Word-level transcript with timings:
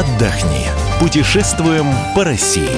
отдохни. 0.00 0.66
Путешествуем 0.98 1.86
по 2.14 2.24
России. 2.24 2.70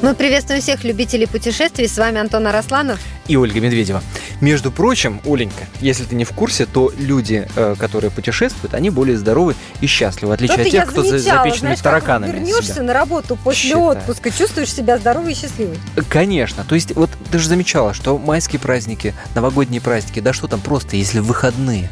Мы 0.00 0.14
приветствуем 0.14 0.60
всех 0.60 0.84
любителей 0.84 1.26
путешествий. 1.26 1.88
С 1.88 1.98
вами 1.98 2.20
Антон 2.20 2.46
Арасланов. 2.46 3.00
И 3.26 3.36
Ольга 3.36 3.60
Медведева. 3.60 4.02
Между 4.40 4.70
прочим, 4.70 5.20
Оленька, 5.24 5.66
если 5.80 6.04
ты 6.04 6.14
не 6.14 6.24
в 6.24 6.32
курсе, 6.32 6.66
то 6.66 6.92
люди, 6.98 7.48
э, 7.56 7.74
которые 7.78 8.10
путешествуют, 8.10 8.74
они 8.74 8.90
более 8.90 9.16
здоровы 9.16 9.54
и 9.80 9.86
счастливы, 9.86 10.30
в 10.30 10.34
отличие 10.34 10.58
от 10.58 10.70
тех, 10.70 10.86
кто 10.90 11.02
запеченный 11.02 11.58
знаешь, 11.58 11.80
тараканами. 11.80 12.32
Как 12.32 12.40
вернешься 12.40 12.74
себя. 12.74 12.82
на 12.82 12.92
работу 12.92 13.38
после 13.42 13.70
Считаю. 13.70 13.84
отпуска, 13.84 14.30
чувствуешь 14.30 14.72
себя 14.72 14.98
здоровый 14.98 15.32
и 15.32 15.36
счастливый. 15.36 15.78
Конечно. 16.10 16.64
То 16.68 16.74
есть, 16.74 16.94
вот 16.94 17.10
ты 17.30 17.38
же 17.38 17.48
замечала, 17.48 17.94
что 17.94 18.18
майские 18.18 18.60
праздники, 18.60 19.14
новогодние 19.34 19.80
праздники, 19.80 20.20
да 20.20 20.34
что 20.34 20.46
там 20.46 20.60
просто, 20.60 20.96
если 20.96 21.20
выходные, 21.20 21.90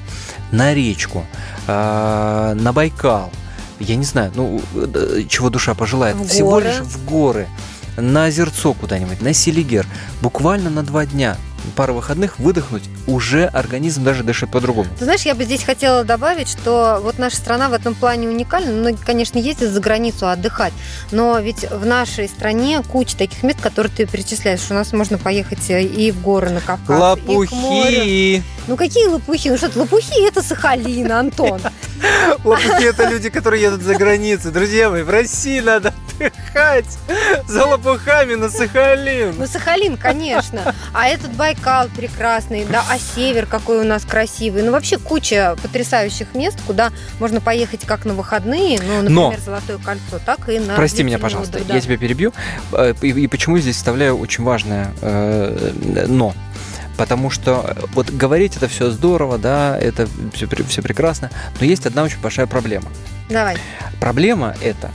на 0.52 0.73
речку, 0.74 1.24
э, 1.66 2.55
на 2.56 2.73
Байкал, 2.73 3.33
я 3.80 3.97
не 3.97 4.05
знаю, 4.05 4.30
ну, 4.37 4.62
э, 4.75 5.25
чего 5.28 5.51
душа 5.51 5.75
пожелает, 5.75 6.15
В 6.16 6.28
всего 6.28 6.51
горы. 6.52 6.66
лишь 6.66 6.80
в 6.80 7.05
горы, 7.05 7.48
на 7.97 8.27
озерцо 8.27 8.73
куда-нибудь, 8.75 9.20
на 9.23 9.33
Селигер, 9.33 9.87
буквально 10.20 10.70
на 10.70 10.83
два 10.83 11.05
дня, 11.06 11.37
пара 11.71 11.93
выходных 11.93 12.39
выдохнуть, 12.39 12.84
уже 13.07 13.47
организм 13.47 14.05
даже 14.05 14.23
дышит 14.23 14.51
по-другому. 14.51 14.89
Ты 14.98 15.05
знаешь, 15.05 15.23
я 15.23 15.34
бы 15.34 15.45
здесь 15.45 15.62
хотела 15.62 16.05
добавить, 16.05 16.48
что 16.48 17.01
вот 17.03 17.19
наша 17.19 17.37
страна 17.37 17.69
в 17.69 17.73
этом 17.73 17.95
плане 17.95 18.29
уникальна. 18.29 18.73
Многие, 18.73 19.03
конечно, 19.05 19.39
ездят 19.39 19.70
за 19.70 19.80
границу 19.80 20.29
отдыхать, 20.29 20.73
но 21.11 21.39
ведь 21.39 21.70
в 21.70 21.86
нашей 21.86 22.28
стране 22.28 22.83
куча 22.83 23.17
таких 23.17 23.42
мест, 23.42 23.61
которые 23.61 23.92
ты 23.95 24.06
перечисляешь. 24.06 24.61
У 24.70 24.75
нас 24.75 24.92
можно 24.92 25.19
поехать 25.19 25.70
и 25.70 26.11
в 26.11 26.20
горы 26.23 26.51
на 26.51 26.61
Кавказ, 26.61 27.19
и 27.19 27.47
к 27.47 27.53
морю. 27.53 27.98
Лопухи! 27.98 28.42
Ну 28.69 28.77
какие 28.77 29.06
лопухи? 29.06 29.48
Ну 29.48 29.56
что, 29.56 29.67
это 29.67 29.79
лопухи 29.81 30.27
это 30.27 30.42
Сахалин, 30.42 31.11
Антон. 31.11 31.61
Лопухи 32.45 32.84
это 32.84 33.08
люди, 33.08 33.29
которые 33.29 33.62
едут 33.62 33.83
за 33.83 33.95
границу. 33.95 34.51
Друзья 34.51 34.91
мои, 34.91 35.03
в 35.03 35.11
России 35.11 35.61
надо 35.61 35.92
отдыхать 36.27 36.98
за 37.47 37.65
лопухами 37.67 38.34
на 38.34 38.48
Сахалин. 38.48 39.34
Ну, 39.39 39.47
Сахалин, 39.47 39.97
конечно. 39.97 40.75
А 40.92 41.09
этот 41.09 41.33
Байкал 41.33 41.89
прекрасный, 41.89 42.64
да, 42.64 42.84
а 42.91 42.98
север 42.98 43.47
какой 43.47 43.81
у 43.81 43.84
нас 43.84 44.05
красивый. 44.05 44.62
Ну, 44.62 44.73
вообще 44.73 44.98
куча 44.98 45.56
потрясающих 45.62 46.34
мест, 46.34 46.59
куда 46.67 46.91
можно 47.20 47.41
поехать 47.41 47.84
как 47.87 48.05
на 48.05 48.14
выходные, 48.14 48.79
ну, 48.81 49.03
Но- 49.09 49.31
например, 49.31 49.41
Золотое 49.45 49.79
кольцо, 49.79 50.20
так 50.25 50.48
и 50.48 50.59
на 50.59 50.75
Прости 50.75 51.03
меня, 51.03 51.19
пожалуйста, 51.19 51.56
отдых, 51.56 51.69
да. 51.69 51.75
я 51.75 51.81
тебя 51.81 51.97
перебью. 51.97 52.33
Э, 52.73 52.95
И, 53.03 53.09
и 53.09 53.27
почему 53.27 53.57
я 53.57 53.62
здесь 53.62 53.77
вставляю 53.77 54.19
очень 54.19 54.45
важное 54.45 54.92
э, 55.01 55.73
но? 56.09 56.34
Потому 56.97 57.31
что 57.31 57.64
э, 57.77 57.84
вот 57.95 58.11
говорить 58.11 58.57
это 58.57 58.69
все 58.69 58.91
здорово, 58.91 59.39
да, 59.39 59.79
это 59.79 60.07
все, 60.34 60.47
все 60.69 60.83
прекрасно, 60.83 61.31
но 61.59 61.67
есть 61.67 61.86
одна 61.86 62.05
очень 62.05 62.20
большая 62.20 62.47
проблема. 62.47 62.89
Давай. 63.29 63.57
Проблема 64.01 64.55
это, 64.62 64.91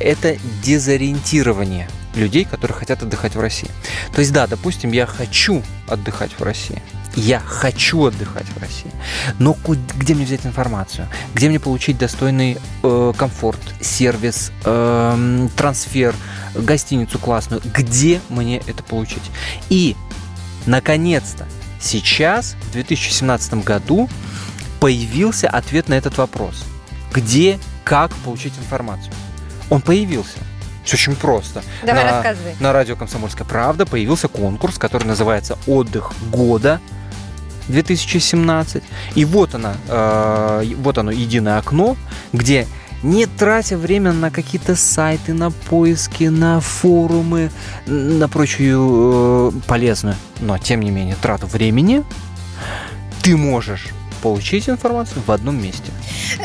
это 0.00 0.36
дезориентирование 0.62 1.88
людей, 2.14 2.44
которые 2.44 2.76
хотят 2.76 3.02
отдыхать 3.02 3.34
в 3.34 3.40
России. 3.40 3.70
То 4.12 4.20
есть, 4.20 4.32
да, 4.32 4.46
допустим, 4.46 4.92
я 4.92 5.06
хочу 5.06 5.62
отдыхать 5.86 6.32
в 6.32 6.42
России. 6.42 6.82
Я 7.16 7.40
хочу 7.40 8.04
отдыхать 8.04 8.46
в 8.46 8.58
России. 8.58 8.90
Но 9.38 9.56
где 9.96 10.14
мне 10.14 10.24
взять 10.24 10.46
информацию? 10.46 11.08
Где 11.34 11.48
мне 11.48 11.58
получить 11.58 11.98
достойный 11.98 12.58
э, 12.82 13.12
комфорт, 13.16 13.60
сервис, 13.80 14.52
эм, 14.64 15.48
трансфер, 15.56 16.14
гостиницу 16.54 17.18
классную? 17.18 17.62
Где 17.64 18.20
мне 18.28 18.58
это 18.58 18.82
получить? 18.82 19.30
И, 19.70 19.96
наконец-то, 20.66 21.46
сейчас, 21.80 22.54
в 22.68 22.72
2017 22.72 23.54
году, 23.64 24.08
появился 24.78 25.48
ответ 25.48 25.88
на 25.88 25.94
этот 25.94 26.16
вопрос. 26.16 26.64
Где, 27.12 27.58
как 27.82 28.14
получить 28.16 28.56
информацию? 28.56 29.12
Он 29.70 29.80
появился. 29.80 30.38
Все 30.84 30.96
очень 30.96 31.16
просто. 31.16 31.62
Давай 31.84 32.04
На- 32.04 32.10
рассказывай. 32.12 32.54
На 32.60 32.72
радио 32.72 32.96
«Комсомольская 32.96 33.46
правда» 33.46 33.86
появился 33.86 34.28
конкурс, 34.28 34.78
который 34.78 35.04
называется 35.04 35.56
«Отдых 35.66 36.12
года» 36.30 36.80
2017. 37.68 38.82
И 39.14 39.24
вот 39.24 39.54
она, 39.54 39.74
э, 39.88 40.74
вот 40.76 40.98
оно, 40.98 41.10
единое 41.10 41.58
окно, 41.58 41.96
где 42.32 42.66
не 43.02 43.26
тратя 43.26 43.76
время 43.76 44.12
на 44.12 44.30
какие-то 44.30 44.76
сайты, 44.76 45.32
на 45.32 45.50
поиски, 45.50 46.24
на 46.24 46.60
форумы, 46.60 47.50
на 47.86 48.28
прочую 48.28 49.52
э, 49.54 49.60
полезную, 49.66 50.16
но 50.40 50.58
тем 50.58 50.80
не 50.80 50.90
менее 50.90 51.16
трату 51.20 51.46
времени, 51.46 52.04
ты 53.22 53.36
можешь 53.36 53.88
получить 54.22 54.68
информацию 54.68 55.22
в 55.26 55.30
одном 55.30 55.60
месте. 55.60 55.90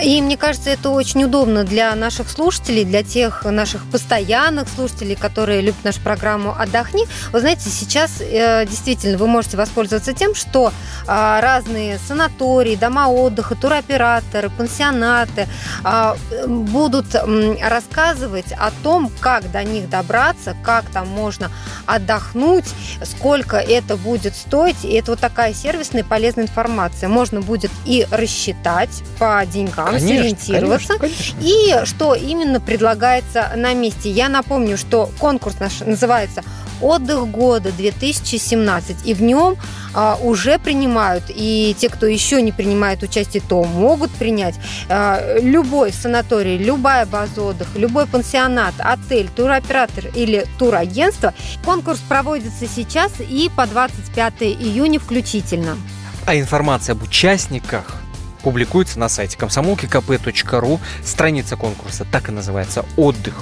И 0.04 0.22
мне 0.22 0.38
кажется, 0.38 0.70
это 0.70 0.90
очень 0.90 1.24
удобно 1.24 1.64
для 1.64 1.94
наших 1.96 2.30
слушателей, 2.30 2.84
для 2.84 3.04
тех 3.04 3.44
наших 3.46 3.84
постоянных 3.92 4.68
слушателей, 4.70 5.16
которые 5.16 5.62
любят 5.62 5.84
нашу 5.84 6.02
программу 6.02 6.56
«Отдохни». 6.58 7.06
Вы 7.32 7.40
знаете, 7.40 7.70
сейчас 7.70 8.22
э, 8.22 8.66
действительно 8.66 9.18
вы 9.18 9.28
можете 9.28 9.58
воспользоваться 9.58 10.14
тем, 10.14 10.36
что 10.36 10.72
а, 11.08 11.42
разные 11.42 12.00
санатории, 12.00 12.76
дома 12.76 13.10
отдыха, 13.10 13.56
туроператоры, 13.56 14.50
пансионаты 14.50 15.48
а, 15.84 16.16
будут 16.48 17.16
рассказывать 17.62 18.52
о 18.58 18.72
том, 18.84 19.12
как 19.20 19.52
до 19.52 19.64
них 19.64 19.90
добраться, 19.90 20.56
как 20.64 20.86
там 20.86 21.08
можно 21.08 21.52
отдохнуть, 21.86 22.66
сколько 23.04 23.58
это 23.58 23.98
будет 23.98 24.36
стоить. 24.36 24.84
И 24.84 24.94
это 24.94 25.12
вот 25.12 25.20
такая 25.20 25.54
сервисная 25.54 26.04
полезная 26.04 26.46
информация. 26.46 27.10
Можно 27.10 27.42
будет 27.42 27.65
и 27.86 28.08
рассчитать 28.12 29.04
по 29.20 29.44
деньгам, 29.46 30.00
сориентироваться. 30.00 30.98
конечно. 30.98 31.38
И 31.42 31.86
что 31.86 32.16
именно 32.16 32.60
предлагается 32.60 33.52
на 33.56 33.74
месте. 33.74 34.10
Я 34.10 34.30
напомню, 34.30 34.78
что 34.78 35.10
конкурс 35.20 35.60
наш 35.60 35.80
называется 35.82 36.44
«Отдых 36.82 37.28
года 37.30 37.70
2017», 37.70 38.98
и 39.06 39.14
в 39.14 39.22
нем 39.22 39.58
а, 39.94 40.18
уже 40.22 40.60
принимают, 40.60 41.24
и 41.30 41.74
те, 41.78 41.88
кто 41.88 42.06
еще 42.06 42.42
не 42.42 42.52
принимает 42.52 43.02
участие, 43.02 43.42
то 43.48 43.64
могут 43.64 44.12
принять 44.12 44.56
а, 44.90 45.40
любой 45.40 45.94
санаторий, 45.94 46.58
любая 46.58 47.06
база 47.06 47.42
отдыха, 47.42 47.80
любой 47.80 48.06
пансионат, 48.08 48.74
отель, 48.80 49.30
туроператор 49.30 50.08
или 50.14 50.46
турагентство. 50.60 51.34
Конкурс 51.64 52.00
проводится 52.00 52.68
сейчас 52.68 53.14
и 53.20 53.50
по 53.56 53.66
25 53.66 54.34
июня 54.42 55.00
включительно. 55.00 55.78
А 56.26 56.36
информация 56.36 56.94
об 56.94 57.04
участниках 57.04 57.98
публикуется 58.42 58.98
на 59.00 59.10
сайте 59.10 59.38
комсомолки.кп.ру. 59.38 60.80
Страница 61.04 61.56
конкурса 61.56 62.06
так 62.12 62.30
и 62.30 62.32
называется 62.32 62.84
«Отдых 62.98 63.36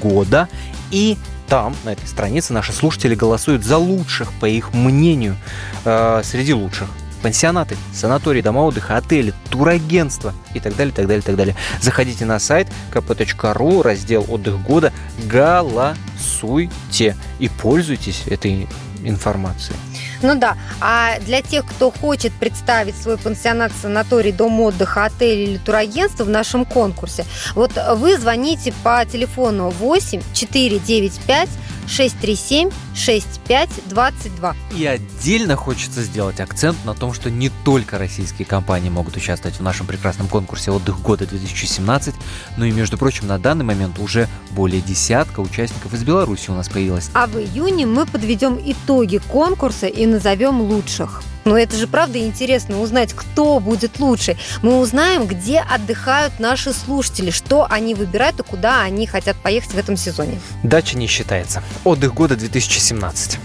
года». 0.00 0.48
И 0.90 1.16
там, 1.48 1.76
на 1.84 1.90
этой 1.90 2.06
странице, 2.08 2.52
наши 2.52 2.72
слушатели 2.72 3.14
голосуют 3.14 3.64
за 3.64 3.78
лучших, 3.78 4.32
по 4.40 4.46
их 4.46 4.72
мнению, 4.72 5.36
э, 5.84 6.22
среди 6.24 6.54
лучших. 6.54 6.88
Пансионаты, 7.22 7.76
санатории, 7.92 8.42
дома 8.42 8.60
отдыха, 8.60 8.96
отели, 8.96 9.32
турагентства 9.50 10.34
и 10.54 10.60
так 10.60 10.76
далее, 10.76 10.92
так 10.92 11.06
далее, 11.06 11.22
так 11.22 11.36
далее. 11.36 11.56
Заходите 11.80 12.24
на 12.24 12.38
сайт 12.38 12.68
kp.ru, 12.92 13.82
раздел 13.82 14.26
«Отдых 14.28 14.60
года», 14.60 14.92
голосуйте 15.24 17.16
и 17.38 17.48
пользуйтесь 17.48 18.24
этой 18.26 18.68
информацией. 19.04 19.76
Ну 20.22 20.34
да, 20.34 20.56
а 20.80 21.18
для 21.20 21.42
тех, 21.42 21.64
кто 21.66 21.90
хочет 21.90 22.32
представить 22.32 22.96
свой 22.96 23.18
пансионат, 23.18 23.72
санаторий, 23.80 24.32
дом 24.32 24.60
отдыха, 24.60 25.06
отель 25.06 25.50
или 25.50 25.56
турагентство 25.58 26.24
в 26.24 26.30
нашем 26.30 26.64
конкурсе, 26.64 27.24
вот 27.54 27.72
вы 27.96 28.18
звоните 28.18 28.72
по 28.82 29.04
телефону 29.04 29.70
8 29.70 30.22
495 30.32 31.48
637 31.86 32.70
6522. 32.94 34.56
И 34.76 34.86
отдельно 34.86 35.56
хочется 35.56 36.02
сделать 36.02 36.40
акцент 36.40 36.76
на 36.84 36.94
том, 36.94 37.12
что 37.12 37.30
не 37.30 37.50
только 37.64 37.98
российские 37.98 38.46
компании 38.46 38.88
могут 38.88 39.16
участвовать 39.16 39.58
в 39.58 39.62
нашем 39.62 39.86
прекрасном 39.86 40.28
конкурсе 40.28 40.70
«Отдых 40.70 41.00
года 41.00 41.24
2017», 41.24 42.14
но 42.56 42.64
и, 42.64 42.70
между 42.70 42.98
прочим, 42.98 43.26
на 43.26 43.38
данный 43.38 43.64
момент 43.64 43.98
уже 43.98 44.28
более 44.50 44.80
десятка 44.80 45.40
участников 45.40 45.92
из 45.94 46.02
Беларуси 46.04 46.50
у 46.50 46.54
нас 46.54 46.68
появилось. 46.68 47.10
А 47.14 47.26
в 47.26 47.36
июне 47.38 47.86
мы 47.86 48.06
подведем 48.06 48.58
итоги 48.64 49.18
конкурса 49.18 49.86
и 49.86 50.06
назовем 50.06 50.60
лучших. 50.60 51.22
Но 51.44 51.58
это 51.58 51.76
же 51.76 51.86
правда 51.86 52.18
интересно 52.18 52.80
узнать, 52.80 53.12
кто 53.12 53.60
будет 53.60 53.98
лучше. 53.98 54.36
Мы 54.62 54.78
узнаем, 54.78 55.26
где 55.26 55.60
отдыхают 55.60 56.40
наши 56.40 56.72
слушатели, 56.72 57.30
что 57.30 57.66
они 57.68 57.94
выбирают 57.94 58.40
и 58.40 58.42
куда 58.42 58.82
они 58.82 59.06
хотят 59.06 59.36
поехать 59.36 59.72
в 59.72 59.78
этом 59.78 59.96
сезоне. 59.96 60.40
Дача 60.62 60.96
не 60.96 61.06
считается. 61.06 61.62
Отдых 61.84 62.14
года 62.14 62.36
2017. 62.36 63.38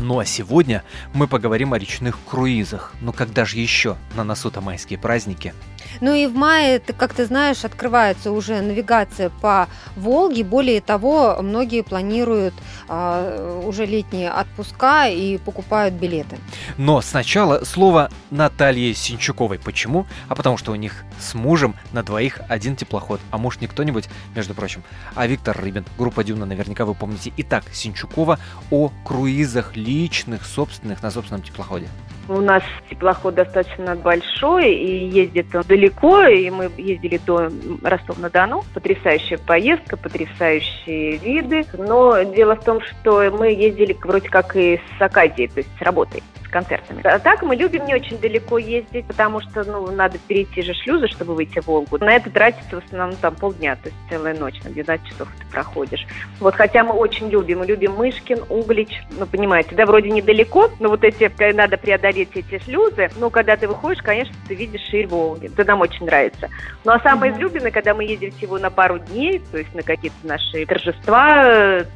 Ну 0.00 0.18
а 0.18 0.24
сегодня 0.24 0.82
мы 1.14 1.26
поговорим 1.26 1.72
о 1.72 1.78
речных 1.78 2.18
круизах. 2.28 2.92
Но 3.00 3.12
когда 3.12 3.44
же 3.44 3.58
еще? 3.58 3.96
На 4.14 4.24
носу-то 4.24 4.60
майские 4.60 4.98
праздники. 4.98 5.54
Ну 6.00 6.14
и 6.14 6.26
в 6.26 6.34
мае, 6.34 6.80
как 6.80 7.14
ты 7.14 7.26
знаешь, 7.26 7.64
открывается 7.64 8.32
уже 8.32 8.60
навигация 8.60 9.30
по 9.30 9.68
Волге. 9.96 10.44
Более 10.44 10.80
того, 10.80 11.38
многие 11.42 11.82
планируют 11.82 12.54
а, 12.88 13.62
уже 13.66 13.86
летние 13.86 14.30
отпуска 14.30 15.08
и 15.08 15.38
покупают 15.38 15.94
билеты. 15.94 16.38
Но 16.76 17.00
сначала 17.00 17.64
слово 17.64 18.10
Наталье 18.30 18.94
Синчуковой. 18.94 19.58
Почему? 19.58 20.06
А 20.28 20.34
потому 20.34 20.56
что 20.56 20.72
у 20.72 20.74
них 20.74 21.04
с 21.18 21.34
мужем 21.34 21.74
на 21.92 22.02
двоих 22.02 22.40
один 22.48 22.76
теплоход. 22.76 23.20
А 23.30 23.38
муж 23.38 23.60
не 23.60 23.66
кто-нибудь, 23.66 24.08
между 24.34 24.54
прочим, 24.54 24.82
а 25.14 25.26
Виктор 25.26 25.56
Рыбин. 25.56 25.84
Группа 25.98 26.24
Дюна, 26.24 26.46
наверняка 26.46 26.84
вы 26.84 26.94
помните. 26.94 27.32
Итак, 27.36 27.64
Синчукова 27.72 28.38
о 28.70 28.90
круизах 29.04 29.76
личных, 29.76 30.44
собственных, 30.44 31.02
на 31.02 31.10
собственном 31.10 31.42
теплоходе. 31.42 31.88
У 32.28 32.40
нас 32.40 32.62
теплоход 32.90 33.34
достаточно 33.34 33.94
большой 33.94 34.72
и 34.72 35.06
ездит 35.08 35.54
он 35.54 35.62
далеко, 35.62 36.22
и 36.24 36.50
мы 36.50 36.70
ездили 36.76 37.18
до 37.24 37.48
Ростова-на-Дону. 37.82 38.64
Потрясающая 38.74 39.38
поездка, 39.38 39.96
потрясающие 39.96 41.16
виды. 41.18 41.64
Но 41.78 42.22
дело 42.22 42.56
в 42.56 42.64
том, 42.64 42.80
что 42.80 43.30
мы 43.30 43.48
ездили 43.48 43.96
вроде 44.02 44.28
как 44.28 44.56
и 44.56 44.80
с 44.98 45.02
Акадией, 45.02 45.48
то 45.48 45.58
есть 45.58 45.70
с 45.78 45.82
работой 45.82 46.22
с 46.46 46.48
концертами. 46.48 47.02
А 47.04 47.18
так 47.18 47.42
мы 47.42 47.56
любим 47.56 47.84
не 47.86 47.94
очень 47.94 48.18
далеко 48.18 48.58
ездить, 48.58 49.06
потому 49.06 49.40
что 49.40 49.64
ну, 49.64 49.90
надо 49.90 50.18
перейти 50.18 50.62
же 50.62 50.74
шлюзы, 50.74 51.08
чтобы 51.08 51.34
выйти 51.34 51.60
в 51.60 51.66
Волгу. 51.66 51.98
На 51.98 52.12
это 52.12 52.30
тратится 52.30 52.80
в 52.80 52.84
основном 52.84 53.16
там 53.16 53.34
полдня, 53.34 53.76
то 53.76 53.88
есть 53.88 53.96
целая 54.08 54.34
ночь, 54.34 54.62
на 54.62 54.70
12 54.70 55.06
часов 55.06 55.28
ты 55.38 55.46
проходишь. 55.50 56.06
Вот 56.40 56.54
хотя 56.54 56.84
мы 56.84 56.92
очень 56.92 57.28
любим, 57.28 57.60
мы 57.60 57.66
любим 57.66 57.92
Мышкин, 57.92 58.44
Углич, 58.48 59.02
ну 59.18 59.26
понимаете, 59.26 59.74
да, 59.74 59.86
вроде 59.86 60.10
недалеко, 60.10 60.70
но 60.78 60.88
вот 60.88 61.04
эти, 61.04 61.30
надо 61.52 61.76
преодолеть 61.76 62.15
эти 62.22 62.62
шлюзы, 62.62 63.08
но 63.16 63.30
когда 63.30 63.56
ты 63.56 63.68
выходишь, 63.68 64.02
конечно, 64.02 64.34
ты 64.48 64.54
видишь 64.54 64.82
ширь 64.88 65.06
Волги. 65.06 65.46
Это 65.46 65.64
нам 65.64 65.80
очень 65.80 66.06
нравится. 66.06 66.48
Ну 66.84 66.92
а 66.92 67.00
самое 67.00 67.32
mm-hmm. 67.32 67.36
излюбленное, 67.36 67.70
когда 67.70 67.94
мы 67.94 68.04
едем 68.04 68.30
всего 68.32 68.58
на 68.58 68.70
пару 68.70 68.98
дней, 68.98 69.42
то 69.50 69.58
есть 69.58 69.74
на 69.74 69.82
какие-то 69.82 70.16
наши 70.24 70.66
торжества, 70.66 71.42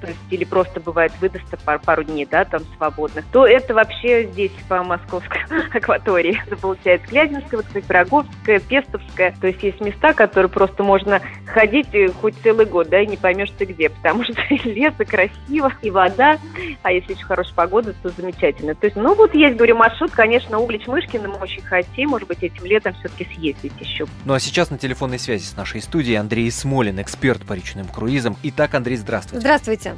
то 0.00 0.06
есть 0.06 0.18
или 0.30 0.44
просто 0.44 0.80
бывает 0.80 1.12
выдастся 1.20 1.56
пару, 1.56 1.80
пару 1.80 2.04
дней, 2.04 2.26
да, 2.30 2.44
там 2.44 2.62
свободных, 2.76 3.24
то 3.32 3.46
это 3.46 3.74
вообще 3.74 4.24
здесь 4.24 4.52
по 4.68 4.82
московской 4.82 5.40
акватории. 5.74 6.40
Это 6.46 6.56
получается 6.56 7.06
Клязинская, 7.08 7.58
вот, 7.58 7.66
кстати, 7.66 7.84
Пироговская, 7.86 8.60
Пестовская. 8.60 9.34
То 9.40 9.46
есть 9.46 9.62
есть 9.62 9.80
места, 9.80 10.12
которые 10.12 10.50
просто 10.50 10.82
можно 10.82 11.20
ходить 11.46 11.88
э, 11.92 12.08
хоть 12.08 12.34
целый 12.42 12.66
год, 12.66 12.88
да, 12.88 13.00
и 13.00 13.06
не 13.06 13.16
поймешь 13.16 13.50
ты 13.56 13.64
где, 13.64 13.90
потому 13.90 14.24
что 14.24 14.34
и 14.50 14.56
лес, 14.56 14.94
и 14.98 15.04
красиво, 15.04 15.72
и 15.82 15.90
вода, 15.90 16.38
а 16.82 16.92
если 16.92 17.12
очень 17.14 17.24
хорошая 17.24 17.54
погода, 17.54 17.94
то 18.02 18.08
замечательно. 18.10 18.74
То 18.74 18.86
есть, 18.86 18.96
ну 18.96 19.14
вот 19.14 19.34
есть, 19.34 19.56
говорю, 19.56 19.76
маршрут, 19.76 20.09
конечно, 20.10 20.58
Углич-Мышкина 20.58 21.28
мы 21.28 21.36
очень 21.36 21.62
хотим, 21.62 22.10
может 22.10 22.28
быть, 22.28 22.42
этим 22.42 22.64
летом 22.64 22.94
все-таки 22.94 23.26
съездить 23.34 23.72
еще. 23.80 24.06
Ну 24.24 24.34
а 24.34 24.40
сейчас 24.40 24.70
на 24.70 24.78
телефонной 24.78 25.18
связи 25.18 25.44
с 25.44 25.56
нашей 25.56 25.80
студией 25.80 26.16
Андрей 26.16 26.50
Смолин, 26.50 27.00
эксперт 27.00 27.44
по 27.46 27.52
речным 27.52 27.86
круизам. 27.86 28.36
Итак, 28.42 28.74
Андрей, 28.74 28.96
здравствуйте. 28.96 29.40
Здравствуйте. 29.40 29.96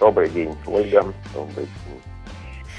Добрый 0.00 0.30
день, 0.30 0.54
Ольга. 0.66 1.12
Добрый 1.34 1.66
день. 1.66 2.07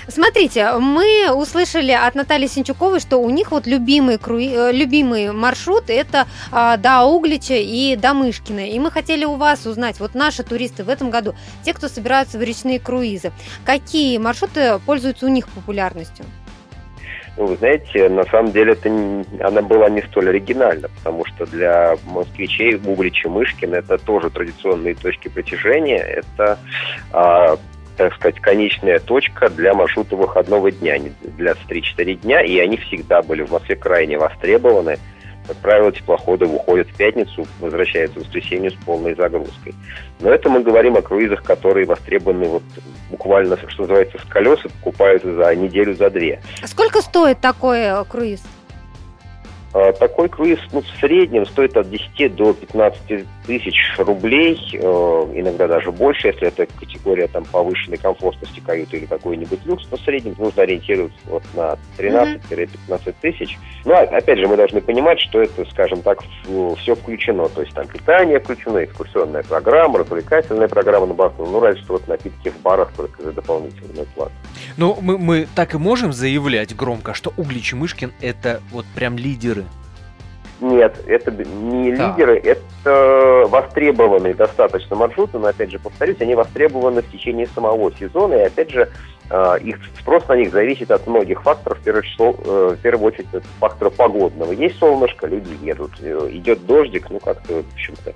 Смотрите, 0.07 0.73
мы 0.73 1.31
услышали 1.33 1.91
от 1.91 2.15
Натальи 2.15 2.47
Синчуковой, 2.47 2.99
что 2.99 3.17
у 3.17 3.29
них 3.29 3.51
вот 3.51 3.67
любимый, 3.67 4.17
круи... 4.17 4.51
Э, 4.53 4.71
любимый 4.71 5.31
маршрут 5.31 5.85
это 5.89 6.27
а, 6.51 6.77
до 6.77 7.03
Углича 7.03 7.55
и 7.55 7.95
до 7.95 8.13
Мышкина. 8.13 8.69
И 8.69 8.79
мы 8.79 8.91
хотели 8.91 9.25
у 9.25 9.35
вас 9.35 9.65
узнать, 9.65 9.99
вот 9.99 10.15
наши 10.15 10.43
туристы 10.43 10.83
в 10.83 10.89
этом 10.89 11.09
году, 11.09 11.35
те, 11.63 11.73
кто 11.73 11.87
собираются 11.87 12.37
в 12.37 12.43
речные 12.43 12.79
круизы, 12.79 13.31
какие 13.65 14.17
маршруты 14.17 14.79
пользуются 14.85 15.25
у 15.25 15.29
них 15.29 15.47
популярностью? 15.49 16.25
Ну, 17.37 17.45
вы 17.45 17.55
знаете, 17.55 18.09
на 18.09 18.25
самом 18.25 18.51
деле 18.51 18.73
это 18.73 18.89
она 19.39 19.61
была 19.61 19.89
не 19.89 20.01
столь 20.01 20.29
оригинальна, 20.29 20.89
потому 20.97 21.25
что 21.25 21.45
для 21.45 21.95
москвичей 22.05 22.75
Углич 22.75 23.23
и 23.23 23.29
Мышкин 23.29 23.75
это 23.75 23.97
тоже 23.97 24.29
традиционные 24.29 24.95
точки 24.95 25.29
притяжения. 25.29 25.99
Это 25.99 26.59
а, 27.13 27.57
так 27.99 28.15
сказать, 28.15 28.39
конечная 28.39 28.99
точка 28.99 29.49
для 29.49 29.73
маршрута 29.73 30.15
выходного 30.15 30.71
дня, 30.71 30.97
для 31.21 31.51
3-4 31.51 32.13
дня, 32.13 32.41
и 32.41 32.57
они 32.57 32.77
всегда 32.77 33.21
были 33.21 33.41
в 33.43 33.51
Москве 33.51 33.75
крайне 33.75 34.17
востребованы. 34.17 34.97
Как 35.45 35.57
правило, 35.57 35.91
теплоходы 35.91 36.45
выходят 36.45 36.87
в 36.87 36.95
пятницу, 36.95 37.45
возвращаются 37.59 38.19
в 38.19 38.23
воскресенье 38.23 38.71
с 38.71 38.75
полной 38.85 39.15
загрузкой. 39.15 39.75
Но 40.21 40.29
это 40.29 40.47
мы 40.49 40.61
говорим 40.61 40.95
о 40.95 41.01
круизах, 41.01 41.43
которые 41.43 41.85
востребованы 41.85 42.45
вот 42.45 42.63
буквально, 43.09 43.57
что 43.67 43.81
называется, 43.81 44.17
с 44.17 44.23
колеса, 44.29 44.69
покупаются 44.69 45.35
за 45.35 45.53
неделю, 45.55 45.93
за 45.93 46.09
две. 46.09 46.39
А 46.61 46.67
сколько 46.67 47.01
стоит 47.01 47.41
такой 47.41 47.79
э, 47.79 48.05
круиз? 48.07 48.41
А, 49.73 49.93
такой 49.93 50.29
круиз 50.29 50.59
ну, 50.71 50.81
в 50.81 50.87
среднем 50.99 51.45
стоит 51.45 51.77
от 51.77 51.89
10 51.89 52.35
до 52.35 52.53
15 52.53 53.25
тысяч 53.45 53.75
рублей, 53.97 54.59
э, 54.73 54.77
иногда 54.77 55.67
даже 55.67 55.91
больше, 55.91 56.27
если 56.27 56.47
это 56.47 56.67
категория 56.79 57.27
там, 57.27 57.45
повышенной 57.45 57.97
комфортности 57.97 58.59
каюты 58.59 58.97
или 58.97 59.05
какой-нибудь 59.05 59.65
люкс, 59.65 59.87
но 59.89 59.97
в 59.97 60.01
среднем 60.01 60.35
нужно 60.37 60.63
ориентироваться 60.63 61.19
вот 61.25 61.43
на 61.55 61.77
13-15 61.97 63.15
тысяч. 63.21 63.57
Но 63.85 63.91
ну, 63.91 63.97
а, 63.97 64.01
опять 64.17 64.39
же 64.39 64.47
мы 64.47 64.55
должны 64.55 64.81
понимать, 64.81 65.19
что 65.19 65.41
это, 65.41 65.65
скажем 65.71 66.01
так, 66.01 66.19
все 66.77 66.95
включено, 66.95 67.49
то 67.49 67.61
есть 67.61 67.73
там 67.73 67.87
питание 67.87 68.39
включено, 68.39 68.83
экскурсионная 68.83 69.43
программа, 69.43 69.99
развлекательная 69.99 70.67
программа 70.67 71.07
на 71.07 71.13
борту, 71.13 71.45
ну 71.45 71.59
разве 71.59 71.81
что 71.81 71.93
вот 71.93 72.07
напитки 72.07 72.49
в 72.49 72.61
барах 72.61 72.91
только 72.95 73.23
за 73.23 73.31
дополнительную 73.31 74.05
плату. 74.15 74.33
Ну, 74.77 74.97
мы, 75.01 75.17
мы 75.17 75.47
так 75.55 75.73
и 75.73 75.77
можем 75.77 76.13
заявлять 76.13 76.75
громко, 76.75 77.13
что 77.13 77.33
Углич 77.37 77.73
и 77.73 77.75
Мышкин 77.75 78.13
это 78.21 78.61
вот 78.71 78.85
прям 78.95 79.17
лидеры 79.17 79.65
нет, 80.61 80.95
это 81.07 81.31
не 81.31 81.93
да. 81.93 82.09
лидеры, 82.09 82.37
это 82.37 83.45
востребованные 83.47 84.33
достаточно 84.33 84.95
маршруты, 84.95 85.39
но, 85.39 85.47
опять 85.47 85.71
же, 85.71 85.79
повторюсь, 85.79 86.17
они 86.19 86.35
востребованы 86.35 87.01
в 87.01 87.11
течение 87.11 87.47
самого 87.47 87.91
сезона, 87.93 88.33
и, 88.33 88.41
опять 88.41 88.71
же, 88.71 88.89
э, 89.29 89.57
их 89.61 89.77
спрос 89.99 90.27
на 90.27 90.35
них 90.35 90.51
зависит 90.51 90.91
от 90.91 91.07
многих 91.07 91.43
факторов, 91.43 91.79
в 91.79 91.83
первую, 91.83 92.03
очередь, 92.03 92.45
э, 92.45 92.75
в 92.77 92.81
первую 92.81 93.07
очередь 93.07 93.33
от 93.33 93.43
фактора 93.59 93.89
погодного. 93.89 94.51
Есть 94.51 94.79
солнышко, 94.79 95.27
люди 95.27 95.55
едут, 95.61 95.91
э, 96.01 96.29
идет 96.31 96.65
дождик, 96.65 97.09
ну, 97.09 97.19
как-то, 97.19 97.63
в 97.63 97.73
общем-то, 97.73 98.13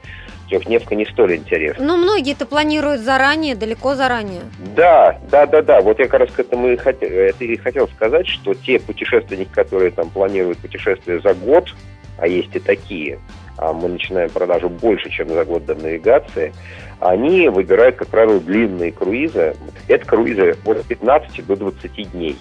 Трехневка 0.49 0.93
не 0.93 1.05
столь 1.05 1.37
интересна. 1.37 1.83
Ну, 1.83 1.97
многие 1.97 2.33
это 2.33 2.45
планируют 2.45 3.01
заранее, 3.01 3.55
далеко 3.55 3.95
заранее. 3.95 4.41
Да, 4.75 5.17
да, 5.31 5.47
да, 5.47 5.61
да. 5.61 5.81
Вот 5.81 5.97
я 5.99 6.07
как 6.07 6.19
раз 6.19 6.31
к 6.31 6.39
этому 6.39 6.69
и 6.69 6.75
хотел, 6.75 7.09
это 7.09 7.43
и 7.43 7.55
хотел 7.57 7.87
сказать, 7.87 8.27
что 8.27 8.53
те 8.53 8.77
путешественники, 8.79 9.49
которые 9.51 9.89
там 9.91 10.09
планируют 10.09 10.59
путешествие 10.59 11.21
за 11.21 11.33
год, 11.33 11.73
а 12.17 12.27
есть 12.27 12.55
и 12.55 12.59
такие, 12.59 13.19
а 13.57 13.73
мы 13.73 13.89
начинаем 13.89 14.29
продажу 14.29 14.69
больше, 14.69 15.09
чем 15.09 15.29
за 15.29 15.45
год 15.45 15.65
до 15.65 15.75
навигации, 15.75 16.53
они 16.99 17.49
выбирают, 17.49 17.97
как 17.97 18.07
правило, 18.07 18.39
длинные 18.39 18.91
круизы. 18.91 19.55
Это 19.87 20.05
круизы 20.05 20.55
от 20.65 20.85
15 20.85 21.45
до 21.45 21.55
20 21.55 22.11
дней. 22.11 22.37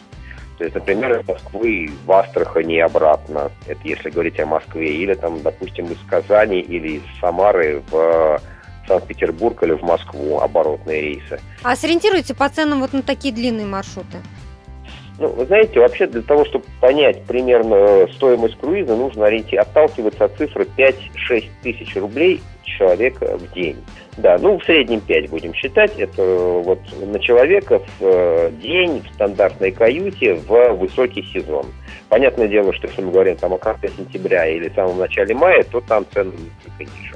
То 0.59 0.64
есть, 0.64 0.76
например, 0.76 1.19
из 1.19 1.26
Москвы 1.26 1.91
в 2.07 2.12
Астрахани 2.12 2.79
обратно, 2.79 3.50
это 3.67 3.81
если 3.83 4.11
говорить 4.11 4.38
о 4.38 4.47
Москве, 4.47 4.95
или 4.95 5.14
там, 5.14 5.43
допустим, 5.43 5.87
из 5.87 5.99
Казани 6.09 6.61
или 6.61 6.99
из 6.99 7.02
Самары 7.21 7.83
в 7.91 8.41
Санкт-Петербург 8.87 9.61
или 9.62 9.73
в 9.73 9.83
Москву 9.83 10.38
оборотные 10.38 11.00
рейсы. 11.00 11.41
А 11.62 11.75
сориентируйте 11.75 12.35
по 12.35 12.49
ценам 12.49 12.81
вот 12.81 12.93
на 12.93 13.02
такие 13.02 13.35
длинные 13.35 13.67
маршруты? 13.67 14.19
Ну, 15.23 15.29
вы 15.29 15.47
знаете, 15.47 15.79
вообще 15.79 16.09
для 16.09 16.23
того, 16.23 16.45
чтобы 16.45 16.64
понять 16.81 17.23
примерно 17.23 17.75
э, 17.75 18.07
стоимость 18.17 18.59
круиза, 18.59 18.97
нужно 18.97 19.26
отталкиваться 19.55 20.25
от 20.25 20.37
цифры 20.37 20.67
5-6 20.76 21.45
тысяч 21.62 21.95
рублей 21.95 22.41
человека 22.64 23.38
в 23.38 23.55
день. 23.55 23.76
Да, 24.17 24.37
ну 24.38 24.59
в 24.59 24.64
среднем 24.64 25.00
5 25.00 25.31
будем 25.31 25.55
считать. 25.55 25.97
Это 25.97 26.21
э, 26.23 26.62
вот 26.64 26.81
на 27.00 27.21
человека 27.21 27.79
в 27.79 28.05
э, 28.05 28.50
день 28.61 29.00
в 29.02 29.14
стандартной 29.14 29.71
каюте 29.71 30.35
в 30.35 30.73
высокий 30.73 31.23
сезон. 31.33 31.67
Понятное 32.09 32.49
дело, 32.49 32.73
что 32.73 32.88
если 32.88 33.02
мы 33.02 33.12
говорим 33.12 33.37
там 33.37 33.52
о 33.52 33.59
конце 33.59 33.91
сентября 33.91 34.49
или 34.49 34.73
самом 34.75 34.99
начале 34.99 35.37
мая, 35.37 35.62
то 35.71 35.81
там 35.83 36.05
цены 36.12 36.33
несколько 36.33 36.83
ниже. 36.99 37.14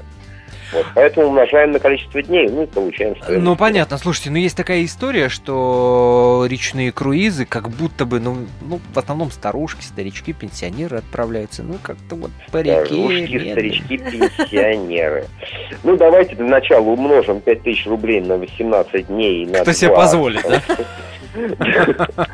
Вот, 0.73 0.85
поэтому 0.95 1.27
умножаем 1.27 1.71
на 1.71 1.79
количество 1.79 2.21
дней, 2.21 2.49
ну 2.49 2.63
и 2.63 2.65
получаем 2.65 3.15
стоимость. 3.15 3.45
Ну 3.45 3.55
понятно, 3.55 3.97
слушайте, 3.97 4.29
ну 4.31 4.37
есть 4.37 4.57
такая 4.57 4.83
история, 4.83 5.29
что 5.29 6.45
речные 6.49 6.91
круизы, 6.91 7.45
как 7.45 7.69
будто 7.69 8.05
бы, 8.05 8.19
ну, 8.19 8.37
ну 8.61 8.79
в 8.93 8.99
основном 8.99 9.31
старушки, 9.31 9.83
старички, 9.83 10.33
пенсионеры 10.33 10.97
отправляются, 10.97 11.63
ну 11.63 11.75
как-то 11.81 12.15
вот 12.15 12.31
по 12.51 12.61
реке. 12.61 12.85
Старушки, 12.85 13.51
старички, 13.51 13.97
пенсионеры. 13.97 15.25
Ну 15.83 15.95
давайте 15.95 16.35
для 16.35 16.45
начала 16.45 16.85
умножим 16.85 17.41
5000 17.41 17.87
рублей 17.87 18.21
на 18.21 18.37
18 18.37 19.07
дней. 19.07 19.47
Кто 19.47 19.71
себе 19.71 19.91
позволит, 19.95 20.43
да? 20.43 20.61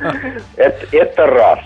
Это 0.92 1.25
раз. 1.25 1.60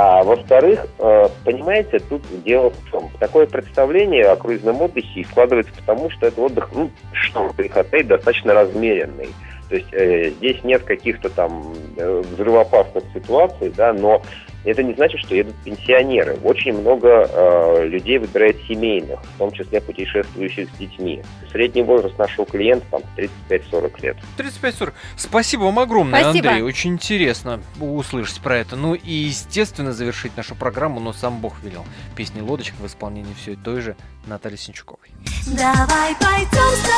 А 0.00 0.22
во-вторых, 0.22 0.86
э, 1.00 1.28
понимаете, 1.44 1.98
тут 1.98 2.22
дело 2.44 2.70
в 2.70 2.90
том, 2.92 3.10
такое 3.18 3.46
представление 3.46 4.26
о 4.26 4.36
круизном 4.36 4.80
отдыхе 4.80 5.24
складывается 5.24 5.72
потому, 5.74 6.08
что 6.10 6.28
это 6.28 6.40
отдых, 6.40 6.70
ну, 6.72 6.88
что 7.12 7.50
отель 7.74 8.04
достаточно 8.06 8.54
размеренный. 8.54 9.30
То 9.68 9.74
есть 9.74 9.88
э, 9.90 10.30
здесь 10.36 10.62
нет 10.62 10.84
каких-то 10.84 11.30
там 11.30 11.74
э, 11.96 12.22
взрывоопасных 12.30 13.02
ситуаций, 13.12 13.72
да, 13.76 13.92
но 13.92 14.22
Это 14.64 14.82
не 14.82 14.94
значит, 14.94 15.20
что 15.20 15.34
едут 15.34 15.54
пенсионеры. 15.64 16.36
Очень 16.42 16.78
много 16.78 17.08
э, 17.08 17.86
людей 17.86 18.18
выбирает 18.18 18.56
семейных, 18.66 19.20
в 19.22 19.38
том 19.38 19.52
числе 19.52 19.80
путешествующих 19.80 20.68
с 20.68 20.78
детьми. 20.78 21.22
Средний 21.50 21.82
возраст 21.82 22.18
нашего 22.18 22.44
клиента 22.46 22.84
там 22.90 23.02
35-40 23.16 24.02
лет. 24.02 24.16
35-40. 24.36 24.92
Спасибо 25.16 25.62
вам 25.62 25.78
огромное, 25.78 26.22
Спасибо. 26.22 26.48
Андрей. 26.50 26.64
Очень 26.64 26.94
интересно 26.94 27.60
услышать 27.80 28.40
про 28.40 28.58
это. 28.58 28.76
Ну 28.76 28.94
и, 28.94 29.12
естественно, 29.12 29.92
завершить 29.92 30.36
нашу 30.36 30.54
программу, 30.54 31.00
но 31.00 31.12
сам 31.12 31.40
Бог 31.40 31.54
велел. 31.62 31.84
Песни 32.16 32.40
«Лодочка» 32.40 32.76
в 32.80 32.86
исполнении 32.86 33.34
все 33.34 33.54
той 33.56 33.80
же 33.80 33.96
Натальи 34.26 34.56
Синчуковой. 34.56 35.08
Давай 35.46 36.14
пойдем 36.20 36.48
с 36.50 36.97